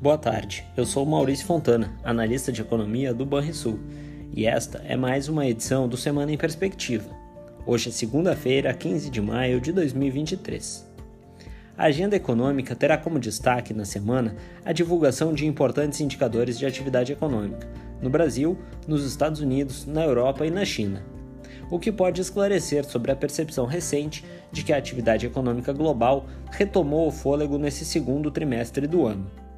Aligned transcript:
Boa 0.00 0.16
tarde, 0.16 0.64
eu 0.78 0.86
sou 0.86 1.04
Maurício 1.04 1.44
Fontana, 1.44 1.92
analista 2.02 2.50
de 2.50 2.62
economia 2.62 3.12
do 3.12 3.26
Banrisul, 3.26 3.78
e 4.32 4.46
esta 4.46 4.78
é 4.88 4.96
mais 4.96 5.28
uma 5.28 5.46
edição 5.46 5.86
do 5.86 5.94
Semana 5.94 6.32
em 6.32 6.38
Perspectiva. 6.38 7.10
Hoje 7.66 7.90
é 7.90 7.92
segunda-feira, 7.92 8.72
15 8.72 9.10
de 9.10 9.20
maio 9.20 9.60
de 9.60 9.72
2023. 9.72 10.90
A 11.76 11.84
agenda 11.84 12.16
econômica 12.16 12.74
terá 12.74 12.96
como 12.96 13.20
destaque 13.20 13.74
na 13.74 13.84
semana 13.84 14.36
a 14.64 14.72
divulgação 14.72 15.34
de 15.34 15.46
importantes 15.46 16.00
indicadores 16.00 16.58
de 16.58 16.64
atividade 16.64 17.12
econômica 17.12 17.68
no 18.00 18.08
Brasil, 18.08 18.56
nos 18.88 19.04
Estados 19.04 19.42
Unidos, 19.42 19.84
na 19.84 20.02
Europa 20.02 20.46
e 20.46 20.50
na 20.50 20.64
China, 20.64 21.04
o 21.70 21.78
que 21.78 21.92
pode 21.92 22.22
esclarecer 22.22 22.86
sobre 22.86 23.12
a 23.12 23.16
percepção 23.16 23.66
recente 23.66 24.24
de 24.50 24.64
que 24.64 24.72
a 24.72 24.78
atividade 24.78 25.26
econômica 25.26 25.74
global 25.74 26.24
retomou 26.50 27.06
o 27.06 27.12
fôlego 27.12 27.58
nesse 27.58 27.84
segundo 27.84 28.30
trimestre 28.30 28.86
do 28.86 29.06
ano. 29.06 29.49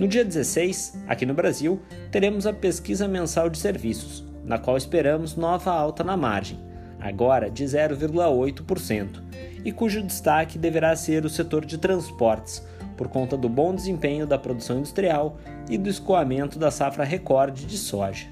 No 0.00 0.08
dia 0.08 0.24
16, 0.24 0.94
aqui 1.06 1.26
no 1.26 1.34
Brasil, 1.34 1.78
teremos 2.10 2.46
a 2.46 2.54
pesquisa 2.54 3.06
mensal 3.06 3.50
de 3.50 3.58
serviços, 3.58 4.24
na 4.42 4.58
qual 4.58 4.78
esperamos 4.78 5.36
nova 5.36 5.70
alta 5.70 6.02
na 6.02 6.16
margem, 6.16 6.58
agora 6.98 7.50
de 7.50 7.62
0,8%, 7.64 9.22
e 9.62 9.70
cujo 9.70 10.02
destaque 10.02 10.56
deverá 10.56 10.96
ser 10.96 11.26
o 11.26 11.28
setor 11.28 11.66
de 11.66 11.76
transportes, 11.76 12.66
por 12.96 13.08
conta 13.08 13.36
do 13.36 13.46
bom 13.46 13.74
desempenho 13.74 14.26
da 14.26 14.38
produção 14.38 14.78
industrial 14.78 15.36
e 15.68 15.76
do 15.76 15.90
escoamento 15.90 16.58
da 16.58 16.70
safra 16.70 17.04
recorde 17.04 17.66
de 17.66 17.76
soja. 17.76 18.26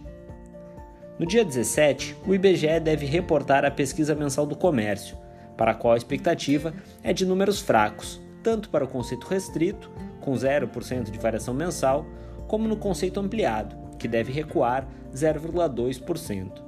No 1.19 1.27
dia 1.27 1.45
17, 1.45 2.17
o 2.27 2.35
IBGE 2.35 2.81
deve 2.81 3.05
reportar 3.05 3.67
a 3.67 3.71
pesquisa 3.71 4.15
mensal 4.15 4.47
do 4.47 4.57
comércio, 4.57 5.19
para 5.55 5.73
a 5.73 5.75
qual 5.75 5.93
a 5.93 5.99
expectativa 5.99 6.73
é 7.03 7.13
de 7.13 7.27
números 7.27 7.61
fracos, 7.61 8.19
tanto 8.43 8.71
para 8.71 8.87
o 8.87 8.89
conceito 8.89 9.27
restrito 9.27 9.91
com 10.29 10.35
0% 10.35 11.11
de 11.11 11.19
variação 11.19 11.55
mensal, 11.55 12.07
como 12.47 12.69
no 12.69 12.77
conceito 12.77 13.19
ampliado, 13.19 13.75
que 13.99 14.07
deve 14.07 14.31
recuar 14.31 14.87
0,2%. 15.15 16.63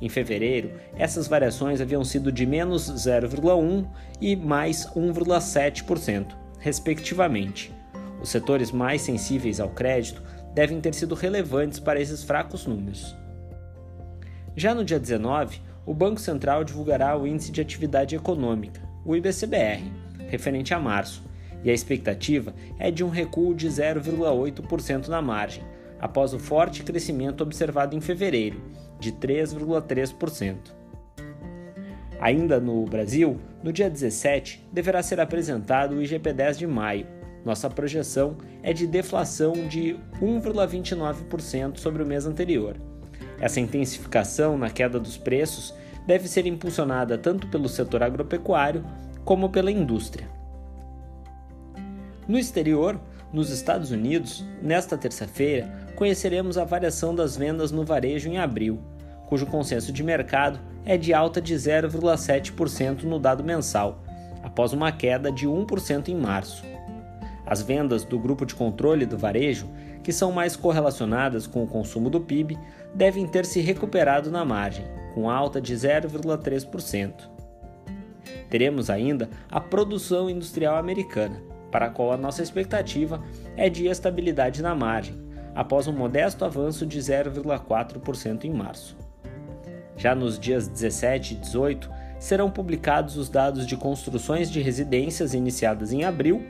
Em 0.00 0.08
fevereiro, 0.08 0.72
essas 0.96 1.26
variações 1.26 1.80
haviam 1.80 2.04
sido 2.04 2.30
de 2.30 2.46
menos 2.46 2.88
0,1% 2.90 3.88
e 4.20 4.36
mais 4.36 4.86
1,7%, 4.94 6.28
respectivamente. 6.60 7.74
Os 8.20 8.28
setores 8.28 8.70
mais 8.70 9.02
sensíveis 9.02 9.58
ao 9.58 9.70
crédito 9.70 10.22
devem 10.54 10.80
ter 10.80 10.94
sido 10.94 11.16
relevantes 11.16 11.80
para 11.80 12.00
esses 12.00 12.22
fracos 12.22 12.66
números. 12.66 13.16
Já 14.56 14.74
no 14.74 14.84
dia 14.84 14.98
19, 15.00 15.60
o 15.84 15.92
Banco 15.92 16.20
Central 16.20 16.62
divulgará 16.62 17.16
o 17.16 17.26
Índice 17.26 17.50
de 17.50 17.60
Atividade 17.60 18.14
Econômica, 18.14 18.80
o 19.04 19.16
IBCBR, 19.16 19.82
referente 20.28 20.72
a 20.72 20.78
março, 20.78 21.22
e 21.64 21.70
a 21.70 21.74
expectativa 21.74 22.54
é 22.78 22.90
de 22.90 23.04
um 23.04 23.08
recuo 23.08 23.54
de 23.54 23.68
0,8% 23.68 25.08
na 25.08 25.22
margem, 25.22 25.64
após 26.00 26.34
o 26.34 26.38
forte 26.38 26.82
crescimento 26.82 27.42
observado 27.42 27.96
em 27.96 28.00
fevereiro, 28.00 28.60
de 28.98 29.12
3,3%. 29.12 30.56
Ainda 32.20 32.60
no 32.60 32.84
Brasil, 32.84 33.38
no 33.62 33.72
dia 33.72 33.90
17, 33.90 34.68
deverá 34.72 35.02
ser 35.02 35.20
apresentado 35.20 35.96
o 35.96 36.02
IGP-10 36.02 36.56
de 36.56 36.66
maio. 36.66 37.06
Nossa 37.44 37.68
projeção 37.68 38.36
é 38.62 38.72
de 38.72 38.86
deflação 38.86 39.52
de 39.68 39.96
1,29% 40.20 41.78
sobre 41.78 42.02
o 42.02 42.06
mês 42.06 42.24
anterior. 42.26 42.76
Essa 43.40 43.58
intensificação 43.58 44.56
na 44.56 44.70
queda 44.70 45.00
dos 45.00 45.16
preços 45.16 45.74
deve 46.06 46.28
ser 46.28 46.46
impulsionada 46.46 47.18
tanto 47.18 47.48
pelo 47.48 47.68
setor 47.68 48.04
agropecuário 48.04 48.84
como 49.24 49.50
pela 49.50 49.72
indústria. 49.72 50.41
No 52.32 52.38
exterior, 52.38 52.98
nos 53.30 53.50
Estados 53.50 53.90
Unidos, 53.90 54.42
nesta 54.62 54.96
terça-feira, 54.96 55.70
conheceremos 55.94 56.56
a 56.56 56.64
variação 56.64 57.14
das 57.14 57.36
vendas 57.36 57.70
no 57.70 57.84
varejo 57.84 58.26
em 58.26 58.38
abril, 58.38 58.80
cujo 59.26 59.44
consenso 59.44 59.92
de 59.92 60.02
mercado 60.02 60.58
é 60.86 60.96
de 60.96 61.12
alta 61.12 61.42
de 61.42 61.54
0,7% 61.54 63.02
no 63.02 63.18
dado 63.18 63.44
mensal, 63.44 64.02
após 64.42 64.72
uma 64.72 64.90
queda 64.90 65.30
de 65.30 65.46
1% 65.46 66.08
em 66.08 66.16
março. 66.16 66.64
As 67.44 67.60
vendas 67.60 68.02
do 68.02 68.18
grupo 68.18 68.46
de 68.46 68.54
controle 68.54 69.04
do 69.04 69.18
varejo, 69.18 69.68
que 70.02 70.10
são 70.10 70.32
mais 70.32 70.56
correlacionadas 70.56 71.46
com 71.46 71.62
o 71.62 71.68
consumo 71.68 72.08
do 72.08 72.18
PIB, 72.18 72.58
devem 72.94 73.26
ter 73.26 73.44
se 73.44 73.60
recuperado 73.60 74.30
na 74.30 74.42
margem, 74.42 74.86
com 75.14 75.28
alta 75.28 75.60
de 75.60 75.74
0,3%. 75.74 77.12
Teremos 78.48 78.88
ainda 78.88 79.28
a 79.50 79.60
produção 79.60 80.30
industrial 80.30 80.76
americana, 80.78 81.51
para 81.72 81.86
a 81.86 81.90
qual 81.90 82.12
a 82.12 82.16
nossa 82.16 82.42
expectativa 82.42 83.20
é 83.56 83.68
de 83.68 83.86
estabilidade 83.86 84.62
na 84.62 84.74
margem, 84.74 85.16
após 85.54 85.88
um 85.88 85.92
modesto 85.92 86.44
avanço 86.44 86.86
de 86.86 87.00
0,4% 87.00 88.44
em 88.44 88.52
março. 88.52 88.96
Já 89.96 90.14
nos 90.14 90.38
dias 90.38 90.68
17 90.68 91.34
e 91.34 91.36
18, 91.38 91.90
serão 92.18 92.50
publicados 92.50 93.16
os 93.16 93.28
dados 93.28 93.66
de 93.66 93.76
construções 93.76 94.50
de 94.50 94.60
residências 94.60 95.34
iniciadas 95.34 95.92
em 95.92 96.04
abril 96.04 96.46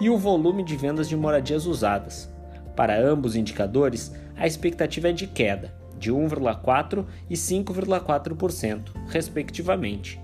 e 0.00 0.10
o 0.10 0.18
volume 0.18 0.62
de 0.62 0.76
vendas 0.76 1.08
de 1.08 1.16
moradias 1.16 1.64
usadas. 1.64 2.30
Para 2.76 3.00
ambos 3.00 3.36
indicadores, 3.36 4.12
a 4.36 4.46
expectativa 4.46 5.08
é 5.08 5.12
de 5.12 5.26
queda, 5.26 5.72
de 5.98 6.12
1,4% 6.12 7.06
e 7.30 7.34
5,4%, 7.34 8.90
respectivamente. 9.06 10.20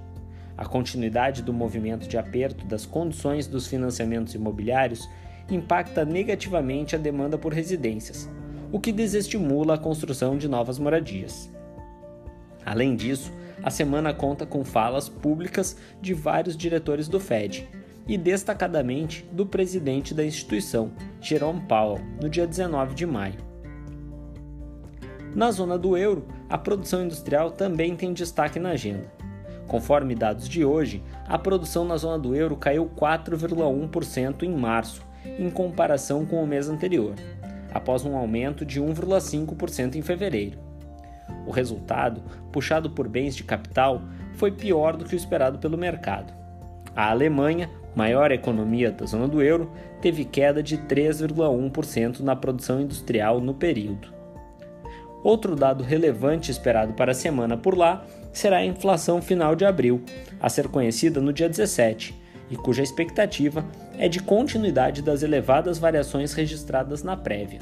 A 0.61 0.67
continuidade 0.67 1.43
do 1.43 1.55
movimento 1.55 2.07
de 2.07 2.19
aperto 2.19 2.67
das 2.67 2.85
condições 2.85 3.47
dos 3.47 3.67
financiamentos 3.67 4.35
imobiliários 4.35 5.09
impacta 5.51 6.05
negativamente 6.05 6.95
a 6.95 6.99
demanda 6.99 7.39
por 7.39 7.55
residências, 7.55 8.29
o 8.71 8.79
que 8.79 8.93
desestimula 8.93 9.75
a 9.75 9.79
construção 9.79 10.37
de 10.37 10.47
novas 10.47 10.79
moradias. 10.79 11.51
Além 12.65 12.95
disso, 12.95 13.33
a 13.63 13.71
semana 13.71 14.13
conta 14.13 14.45
com 14.45 14.63
falas 14.63 15.09
públicas 15.09 15.79
de 15.99 16.13
vários 16.13 16.55
diretores 16.55 17.09
do 17.09 17.19
Fed 17.19 17.67
e, 18.07 18.19
destacadamente, 18.19 19.27
do 19.33 19.47
presidente 19.47 20.13
da 20.13 20.23
instituição, 20.23 20.93
Jerome 21.23 21.63
Powell, 21.63 22.05
no 22.21 22.29
dia 22.29 22.47
19 22.47 22.95
de 22.95 23.07
maio. 23.07 23.39
Na 25.35 25.51
zona 25.53 25.79
do 25.79 25.97
euro, 25.97 26.27
a 26.51 26.59
produção 26.59 27.03
industrial 27.03 27.51
também 27.51 27.97
tem 27.97 28.13
destaque 28.13 28.59
na 28.59 28.73
agenda. 28.73 29.20
Conforme 29.71 30.17
dados 30.17 30.49
de 30.49 30.65
hoje, 30.65 31.01
a 31.29 31.39
produção 31.39 31.85
na 31.85 31.97
zona 31.97 32.19
do 32.19 32.35
euro 32.35 32.57
caiu 32.57 32.91
4,1% 32.99 34.43
em 34.43 34.51
março, 34.51 35.01
em 35.39 35.49
comparação 35.49 36.27
com 36.27 36.43
o 36.43 36.47
mês 36.47 36.69
anterior, 36.69 37.15
após 37.73 38.05
um 38.05 38.17
aumento 38.17 38.65
de 38.67 38.81
1,5% 38.81 39.95
em 39.95 40.03
fevereiro. 40.03 40.59
O 41.47 41.53
resultado, 41.53 42.21
puxado 42.51 42.91
por 42.91 43.07
bens 43.07 43.37
de 43.37 43.45
capital, 43.45 44.03
foi 44.35 44.51
pior 44.51 44.97
do 44.97 45.05
que 45.05 45.15
o 45.15 45.17
esperado 45.17 45.61
pelo 45.61 45.79
mercado. 45.79 46.35
A 46.97 47.09
Alemanha, 47.09 47.71
maior 47.95 48.33
economia 48.33 48.91
da 48.91 49.07
zona 49.07 49.29
do 49.29 49.41
euro, 49.41 49.71
teve 50.03 50.25
queda 50.25 50.65
de 50.65 50.79
3,1% 50.79 52.19
na 52.23 52.35
produção 52.35 52.81
industrial 52.81 53.41
no 53.41 53.55
período. 53.55 54.20
Outro 55.23 55.55
dado 55.55 55.85
relevante 55.85 56.51
esperado 56.51 56.95
para 56.95 57.13
a 57.13 57.15
semana 57.15 57.57
por 57.57 57.77
lá 57.77 58.05
será 58.33 58.59
a 58.59 58.65
inflação 58.65 59.21
final 59.21 59.55
de 59.55 59.65
abril, 59.65 60.03
a 60.41 60.49
ser 60.49 60.69
conhecida 60.69 61.21
no 61.21 61.33
dia 61.33 61.49
17, 61.49 62.15
e 62.51 62.57
cuja 62.57 62.83
expectativa 62.83 63.65
é 63.99 64.09
de 64.09 64.21
continuidade 64.21 65.03
das 65.03 65.23
elevadas 65.23 65.79
variações 65.79 66.33
registradas 66.33 67.03
na 67.03 67.17
prévia. 67.17 67.61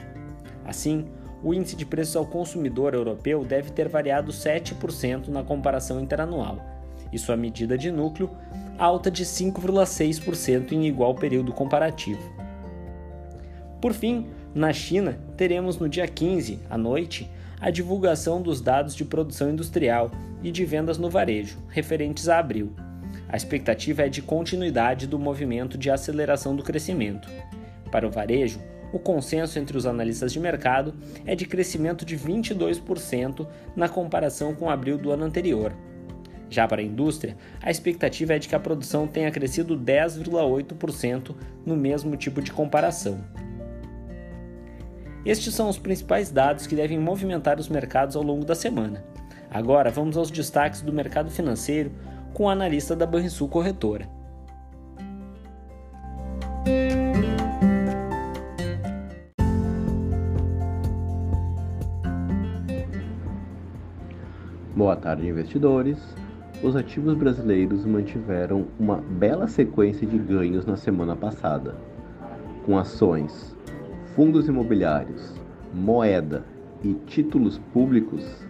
Assim, 0.64 1.06
o 1.42 1.52
índice 1.52 1.76
de 1.76 1.84
preços 1.84 2.16
ao 2.16 2.26
consumidor 2.26 2.94
europeu 2.94 3.44
deve 3.44 3.70
ter 3.70 3.88
variado 3.88 4.32
7% 4.32 5.28
na 5.28 5.42
comparação 5.42 6.00
interanual, 6.00 6.58
e 7.12 7.18
sua 7.18 7.36
medida 7.36 7.76
de 7.76 7.90
núcleo 7.90 8.30
alta 8.78 9.10
de 9.10 9.24
5,6% 9.24 10.72
em 10.72 10.86
igual 10.86 11.14
período 11.14 11.52
comparativo. 11.52 12.22
Por 13.80 13.92
fim, 13.92 14.26
na 14.54 14.72
China, 14.72 15.18
teremos 15.38 15.78
no 15.78 15.88
dia 15.88 16.06
15, 16.08 16.58
à 16.68 16.76
noite, 16.76 17.30
a 17.60 17.70
divulgação 17.70 18.42
dos 18.42 18.60
dados 18.60 18.92
de 18.92 19.04
produção 19.04 19.48
industrial 19.48 20.10
e 20.42 20.50
de 20.50 20.64
vendas 20.64 20.98
no 20.98 21.08
varejo, 21.08 21.58
referentes 21.68 22.28
a 22.28 22.40
abril. 22.40 22.72
A 23.28 23.36
expectativa 23.36 24.02
é 24.02 24.08
de 24.08 24.20
continuidade 24.20 25.06
do 25.06 25.16
movimento 25.16 25.78
de 25.78 25.90
aceleração 25.90 26.56
do 26.56 26.64
crescimento. 26.64 27.28
Para 27.90 28.06
o 28.06 28.10
varejo, 28.10 28.58
o 28.92 28.98
consenso 28.98 29.60
entre 29.60 29.76
os 29.76 29.86
analistas 29.86 30.32
de 30.32 30.40
mercado 30.40 30.92
é 31.24 31.36
de 31.36 31.46
crescimento 31.46 32.04
de 32.04 32.18
22% 32.18 33.46
na 33.76 33.88
comparação 33.88 34.56
com 34.56 34.68
abril 34.68 34.98
do 34.98 35.12
ano 35.12 35.24
anterior. 35.24 35.72
Já 36.50 36.66
para 36.66 36.80
a 36.80 36.84
indústria, 36.84 37.36
a 37.62 37.70
expectativa 37.70 38.34
é 38.34 38.38
de 38.40 38.48
que 38.48 38.56
a 38.56 38.60
produção 38.60 39.06
tenha 39.06 39.30
crescido 39.30 39.78
10,8% 39.78 41.36
no 41.64 41.76
mesmo 41.76 42.16
tipo 42.16 42.42
de 42.42 42.50
comparação. 42.50 43.20
Estes 45.28 45.54
são 45.54 45.68
os 45.68 45.78
principais 45.78 46.30
dados 46.30 46.66
que 46.66 46.74
devem 46.74 46.98
movimentar 46.98 47.60
os 47.60 47.68
mercados 47.68 48.16
ao 48.16 48.22
longo 48.22 48.46
da 48.46 48.54
semana. 48.54 49.04
Agora 49.50 49.90
vamos 49.90 50.16
aos 50.16 50.30
destaques 50.30 50.80
do 50.80 50.90
mercado 50.90 51.30
financeiro 51.30 51.92
com 52.32 52.44
o 52.44 52.48
analista 52.48 52.96
da 52.96 53.04
Banrisul 53.04 53.46
Corretora. 53.46 54.08
Boa 64.74 64.96
tarde, 64.96 65.28
investidores. 65.28 65.98
Os 66.62 66.74
ativos 66.74 67.12
brasileiros 67.12 67.84
mantiveram 67.84 68.68
uma 68.80 68.96
bela 68.96 69.46
sequência 69.46 70.06
de 70.06 70.16
ganhos 70.16 70.64
na 70.64 70.78
semana 70.78 71.14
passada, 71.14 71.74
com 72.64 72.78
ações 72.78 73.57
fundos 74.18 74.48
imobiliários, 74.48 75.32
moeda 75.72 76.44
e 76.82 76.92
títulos 77.06 77.56
públicos 77.72 78.44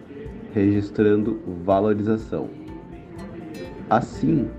registrando 0.51 1.39
valorização. 1.63 2.49
Assim, 3.87 4.49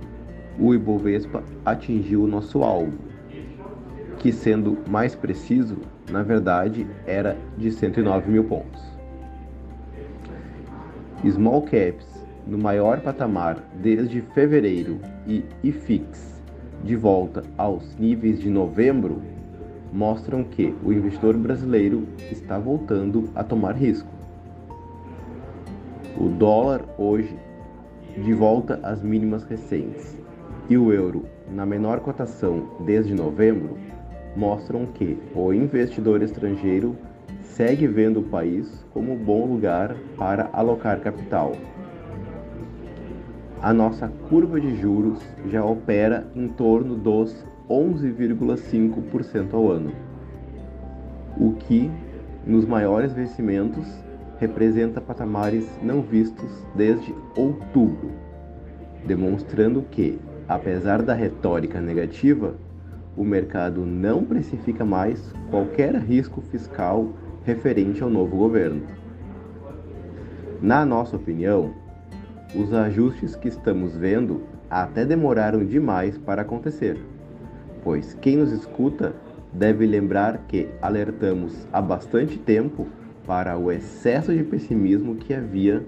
o 0.56 0.72
Ibovespa 0.72 1.42
atingiu 1.64 2.22
o 2.22 2.28
nosso 2.28 2.62
alvo, 2.62 2.96
que, 4.20 4.30
sendo 4.30 4.78
mais 4.88 5.16
preciso, 5.16 5.78
na 6.12 6.22
verdade 6.22 6.86
era 7.04 7.36
de 7.58 7.72
109 7.72 8.30
mil 8.30 8.44
pontos. 8.44 8.80
Small 11.28 11.62
Caps 11.62 12.24
no 12.46 12.56
maior 12.56 13.00
patamar 13.00 13.56
desde 13.82 14.20
fevereiro 14.20 15.00
e 15.26 15.42
IFIX 15.64 16.40
de 16.84 16.94
volta 16.94 17.42
aos 17.58 17.96
níveis 17.96 18.38
de 18.38 18.48
novembro 18.48 19.20
mostram 19.92 20.44
que 20.44 20.74
o 20.84 20.92
investidor 20.92 21.36
brasileiro 21.36 22.06
está 22.30 22.58
voltando 22.58 23.28
a 23.34 23.42
tomar 23.42 23.72
risco. 23.72 24.08
O 26.16 26.28
dólar 26.28 26.84
hoje 26.98 27.36
de 28.16 28.32
volta 28.34 28.78
às 28.82 29.02
mínimas 29.02 29.44
recentes 29.44 30.16
e 30.68 30.76
o 30.76 30.92
euro 30.92 31.24
na 31.50 31.64
menor 31.64 32.00
cotação 32.00 32.70
desde 32.80 33.14
novembro 33.14 33.78
mostram 34.36 34.86
que 34.86 35.18
o 35.34 35.52
investidor 35.52 36.22
estrangeiro 36.22 36.96
segue 37.42 37.86
vendo 37.86 38.20
o 38.20 38.24
país 38.24 38.84
como 38.92 39.12
um 39.12 39.16
bom 39.16 39.46
lugar 39.46 39.96
para 40.16 40.48
alocar 40.52 41.00
capital. 41.00 41.52
A 43.60 43.74
nossa 43.74 44.08
curva 44.28 44.60
de 44.60 44.76
juros 44.76 45.18
já 45.50 45.64
opera 45.64 46.26
em 46.34 46.48
torno 46.48 46.94
dos 46.94 47.44
11,5% 47.70 49.54
ao 49.54 49.70
ano, 49.70 49.92
o 51.38 51.52
que, 51.52 51.88
nos 52.44 52.66
maiores 52.66 53.12
vencimentos, 53.12 53.86
representa 54.40 55.00
patamares 55.00 55.70
não 55.80 56.02
vistos 56.02 56.50
desde 56.74 57.14
outubro, 57.36 58.10
demonstrando 59.06 59.82
que, 59.82 60.18
apesar 60.48 61.00
da 61.02 61.14
retórica 61.14 61.80
negativa, 61.80 62.56
o 63.16 63.22
mercado 63.22 63.86
não 63.86 64.24
precifica 64.24 64.84
mais 64.84 65.32
qualquer 65.50 65.94
risco 65.94 66.40
fiscal 66.40 67.10
referente 67.44 68.02
ao 68.02 68.10
novo 68.10 68.36
governo. 68.36 68.82
Na 70.60 70.84
nossa 70.84 71.16
opinião, 71.16 71.72
os 72.54 72.72
ajustes 72.72 73.36
que 73.36 73.48
estamos 73.48 73.96
vendo 73.96 74.42
até 74.68 75.04
demoraram 75.04 75.64
demais 75.64 76.18
para 76.18 76.42
acontecer, 76.42 76.98
pois 77.82 78.14
quem 78.20 78.36
nos 78.36 78.52
escuta 78.52 79.14
deve 79.52 79.86
lembrar 79.86 80.38
que 80.48 80.68
alertamos 80.80 81.66
há 81.72 81.80
bastante 81.80 82.38
tempo 82.38 82.86
para 83.26 83.56
o 83.58 83.70
excesso 83.70 84.34
de 84.34 84.42
pessimismo 84.42 85.16
que 85.16 85.34
havia 85.34 85.84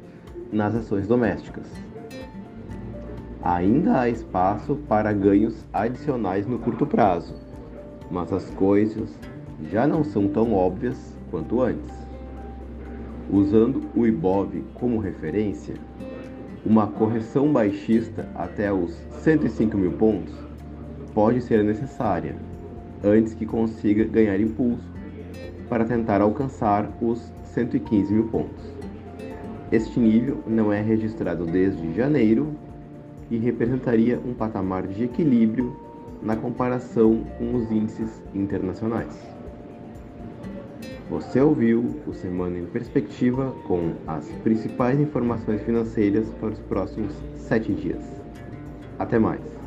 nas 0.53 0.75
ações 0.75 1.07
domésticas. 1.07 1.67
Ainda 3.43 4.01
há 4.01 4.09
espaço 4.09 4.77
para 4.89 5.13
ganhos 5.13 5.65
adicionais 5.73 6.47
no 6.47 6.59
curto 6.59 6.87
prazo, 6.87 7.35
mas 8.11 8.33
as 8.33 8.49
coisas 8.51 9.19
já 9.71 9.87
não 9.87 10.05
são 10.05 10.29
tão 10.29 10.55
óbvias 10.55 11.17
quanto 11.31 11.61
antes. 11.61 11.91
Usando 13.31 13.83
o 13.97 14.07
IBOV 14.07 14.63
como 14.75 14.99
referência, 14.99 15.75
uma 16.65 16.87
correção 16.87 17.53
baixista 17.53 18.29
até 18.35 18.73
os 18.73 18.93
105 19.23 19.77
mil 19.77 19.93
pontos 19.93 20.52
pode 21.15 21.41
ser 21.41 21.63
necessária 21.63 22.37
antes 23.05 23.35
que 23.35 23.45
consiga 23.45 24.05
ganhar 24.05 24.41
impulso 24.41 24.89
para 25.69 25.85
tentar 25.85 26.21
alcançar 26.21 26.91
os 27.01 27.33
115 27.45 28.13
mil 28.13 28.29
pontos. 28.29 28.73
Este 29.71 29.99
nível 29.99 30.43
não 30.47 30.73
é 30.73 30.81
registrado 30.81 31.47
desde 31.47 31.95
janeiro 31.95 32.55
e 33.31 33.39
representaria 33.39 34.21
um 34.21 34.35
patamar 34.35 34.87
de 34.87 35.05
equilíbrio 35.05 35.75
na 36.23 36.37
comparação 36.37 37.25
com 37.39 37.55
os 37.55 37.71
índices 37.71 38.23
internacionais. 38.35 39.19
Você 41.11 41.41
ouviu 41.41 42.01
o 42.07 42.15
Semana 42.15 42.59
em 42.59 42.67
Perspectiva 42.67 43.55
com 43.67 43.95
as 44.07 44.27
principais 44.43 45.01
informações 45.01 45.63
financeiras 45.63 46.29
para 46.41 46.51
os 46.51 46.59
próximos 46.61 47.13
sete 47.37 47.73
dias. 47.73 48.03
Até 48.99 49.19
mais! 49.19 49.62